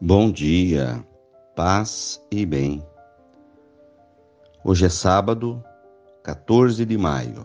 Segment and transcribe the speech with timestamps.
[0.00, 1.04] Bom dia,
[1.56, 2.86] paz e bem.
[4.64, 5.60] Hoje é sábado,
[6.22, 7.44] 14 de maio,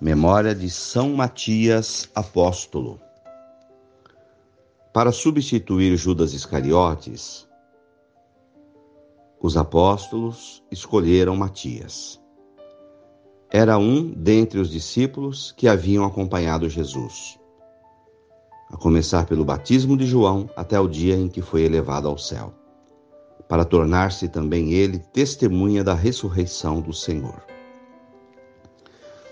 [0.00, 3.00] memória de São Matias Apóstolo.
[4.92, 7.48] Para substituir Judas Iscariotes,
[9.40, 12.20] os apóstolos escolheram Matias.
[13.48, 17.40] Era um dentre os discípulos que haviam acompanhado Jesus
[18.72, 22.54] a começar pelo batismo de João até o dia em que foi elevado ao céu,
[23.46, 27.44] para tornar-se também ele testemunha da ressurreição do Senhor.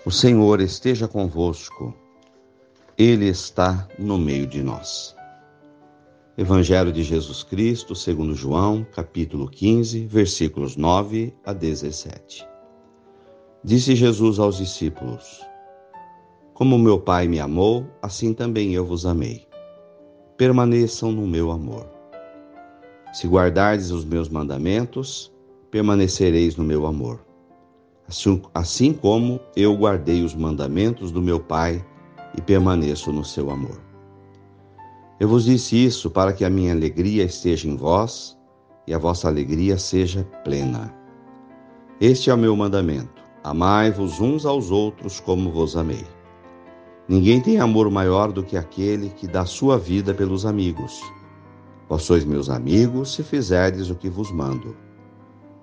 [0.05, 1.93] O Senhor esteja convosco,
[2.95, 5.15] ele está no meio de nós.
[6.37, 12.47] Evangelho de Jesus Cristo, segundo João, capítulo 15, versículos 9 a 17.
[13.63, 15.50] Disse Jesus aos discípulos:
[16.61, 19.47] como meu Pai me amou, assim também eu vos amei.
[20.37, 21.89] Permaneçam no meu amor.
[23.11, 25.33] Se guardardes os meus mandamentos,
[25.71, 27.19] permanecereis no meu amor.
[28.07, 31.83] Assim, assim como eu guardei os mandamentos do meu Pai
[32.37, 33.81] e permaneço no seu amor.
[35.19, 38.37] Eu vos disse isso para que a minha alegria esteja em vós
[38.85, 40.93] e a vossa alegria seja plena.
[41.99, 46.05] Este é o meu mandamento: amai-vos uns aos outros como vos amei.
[47.07, 51.01] Ninguém tem amor maior do que aquele que dá sua vida pelos amigos.
[51.89, 54.77] Vós sois meus amigos se fizerdes o que vos mando.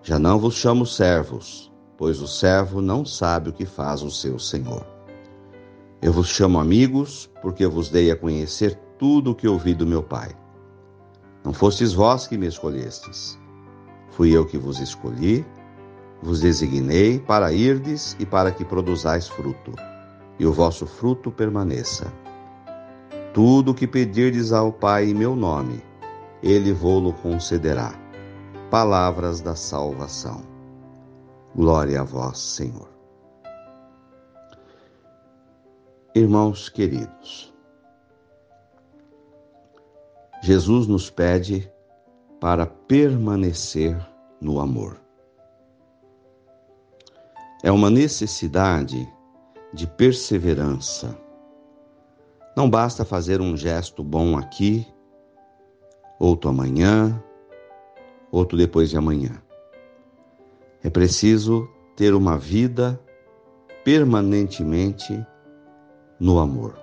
[0.03, 4.39] Já não vos chamo servos, pois o servo não sabe o que faz o seu
[4.39, 4.84] senhor.
[6.03, 10.02] Eu vos chamo amigos, porque vos dei a conhecer tudo o que ouvi do meu
[10.02, 10.30] Pai.
[11.45, 13.39] Não fostes vós que me escolhestes.
[14.11, 15.47] Fui eu que vos escolhi,
[16.20, 19.73] vos designei para irdes e para que produzais fruto
[20.39, 22.13] e o vosso fruto permaneça.
[23.35, 25.83] Tudo o que pedirdes ao Pai em meu nome,
[26.42, 27.92] ele vô-lo concederá.
[28.70, 30.42] Palavras da salvação.
[31.55, 32.89] Glória a vós, Senhor.
[36.14, 37.55] Irmãos queridos,
[40.42, 41.70] Jesus nos pede
[42.40, 43.96] para permanecer
[44.40, 45.01] no amor.
[47.63, 49.08] É uma necessidade
[49.73, 51.18] de perseverança.
[52.56, 54.86] Não basta fazer um gesto bom aqui,
[56.18, 57.23] outro amanhã,
[58.30, 59.42] outro depois de amanhã.
[60.83, 63.01] É preciso ter uma vida
[63.84, 65.24] permanentemente
[66.18, 66.78] no amor.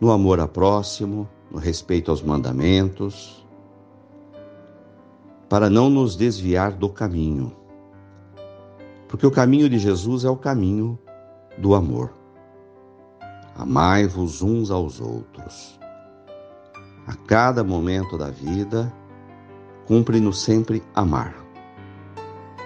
[0.00, 3.46] No amor a próximo, no respeito aos mandamentos,
[5.48, 7.63] para não nos desviar do caminho
[9.14, 10.98] porque o caminho de Jesus é o caminho
[11.56, 12.12] do amor.
[13.54, 15.78] Amai-vos uns aos outros.
[17.06, 18.92] A cada momento da vida,
[19.86, 21.32] cumpre-nos sempre amar.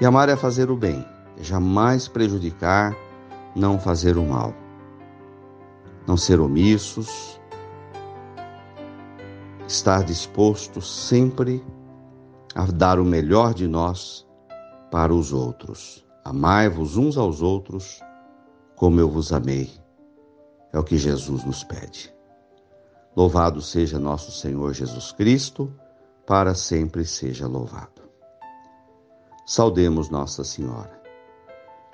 [0.01, 1.05] E amar é fazer o bem,
[1.39, 2.97] é jamais prejudicar,
[3.55, 4.55] não fazer o mal.
[6.07, 7.39] Não ser omissos,
[9.67, 11.63] estar disposto sempre
[12.55, 14.27] a dar o melhor de nós
[14.91, 16.08] para os outros.
[16.29, 18.03] Amai-vos uns aos outros
[18.77, 19.71] como eu vos amei.
[20.71, 22.15] É o que Jesus nos pede.
[23.17, 25.73] Louvado seja nosso Senhor Jesus Cristo,
[26.27, 28.03] para sempre seja louvado.
[29.47, 31.01] Saudemos Nossa Senhora.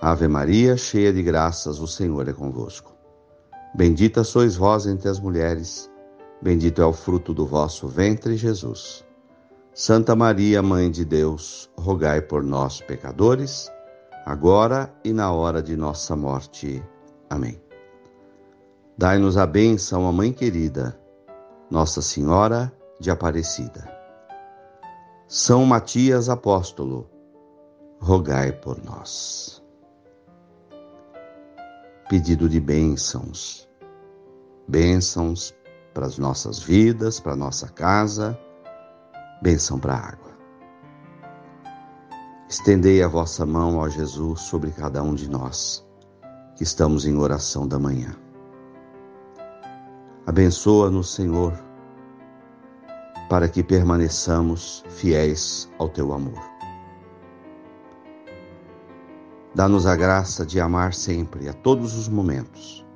[0.00, 2.92] Ave Maria, cheia de graças, o Senhor é convosco.
[3.72, 5.88] Bendita sois vós entre as mulheres,
[6.42, 9.04] bendito é o fruto do vosso ventre, Jesus.
[9.72, 13.72] Santa Maria, Mãe de Deus, rogai por nós, pecadores,
[14.24, 16.82] agora e na hora de nossa morte.
[17.28, 17.60] Amém.
[18.96, 20.98] Dai-nos a bênção, a Mãe querida,
[21.70, 23.92] Nossa Senhora de Aparecida.
[25.26, 27.10] São Matias Apóstolo,
[28.00, 29.62] rogai por nós.
[32.08, 33.68] Pedido de bênçãos,
[34.68, 35.54] bênçãos
[35.92, 38.38] para as nossas vidas, para a nossa casa,
[39.42, 40.33] bênção para a água.
[42.54, 45.84] Estendei a vossa mão, ó Jesus, sobre cada um de nós
[46.54, 48.14] que estamos em oração da manhã.
[50.24, 51.52] Abençoa-nos, Senhor,
[53.28, 56.40] para que permaneçamos fiéis ao teu amor.
[59.52, 62.86] Dá-nos a graça de amar sempre, a todos os momentos,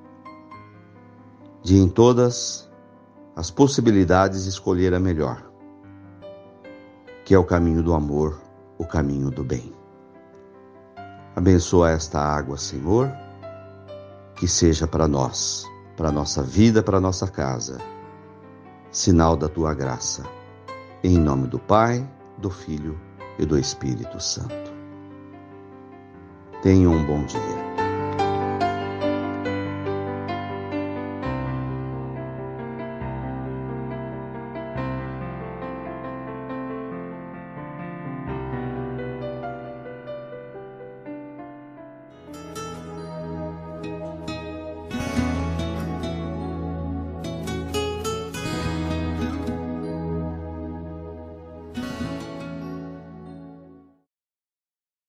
[1.65, 2.71] de em todas
[3.35, 5.51] as possibilidades escolher a melhor,
[7.25, 8.47] que é o caminho do amor
[8.79, 9.73] o caminho do bem.
[11.37, 13.13] Abençoa esta água, Senhor,
[14.35, 15.65] que seja para nós,
[15.97, 17.79] para nossa vida, para nossa casa,
[18.91, 20.25] sinal da tua graça.
[21.03, 22.09] Em nome do Pai,
[22.39, 22.99] do Filho
[23.39, 24.73] e do Espírito Santo.
[26.63, 27.88] Tenha um bom dia.